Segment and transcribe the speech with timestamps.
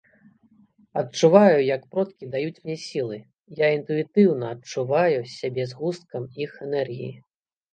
[1.01, 3.17] Адчуваю як продкі даюць мне сілы,
[3.59, 7.13] я інтуітыўна адчуваю сябе згусткам іх энергіі.